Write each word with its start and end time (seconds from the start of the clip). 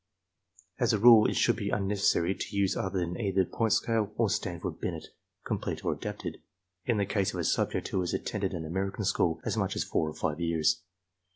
As 0.79 0.93
a 0.93 0.97
rule 0.97 1.27
it 1.29 1.35
should 1.35 1.57
be 1.57 1.69
imnecessary 1.69 2.33
to 2.33 2.57
use 2.57 2.75
others 2.75 3.01
than 3.01 3.19
either 3.21 3.43
the 3.43 3.49
point 3.51 3.73
scale 3.73 4.11
or 4.17 4.31
Stanford 4.31 4.79
Binet 4.81 5.05
(complete 5.45 5.85
or 5.85 5.93
I 5.93 5.97
adapted) 5.97 6.41
in 6.85 6.97
the 6.97 7.05
case 7.05 7.35
of 7.35 7.39
a 7.39 7.43
subject 7.43 7.89
who 7.89 7.99
has 7.99 8.11
attended 8.11 8.53
an 8.55 8.65
American 8.65 9.05
school 9.05 9.39
as 9.45 9.55
much 9.55 9.75
as 9.75 9.83
four 9.83 10.09
or 10.09 10.15
five 10.15 10.39
years. 10.39 10.81